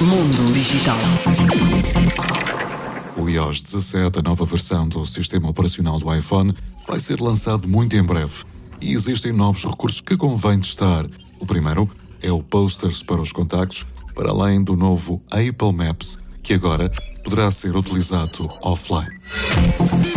[0.00, 0.98] Mundo Digital.
[3.16, 6.54] O iOS 17, a nova versão do sistema operacional do iPhone,
[6.86, 8.44] vai ser lançado muito em breve.
[8.80, 11.06] E existem novos recursos que convém testar.
[11.40, 11.88] O primeiro
[12.22, 16.90] é o Posters para os contactos, para além do novo Apple Maps, que agora
[17.22, 20.13] poderá ser utilizado offline.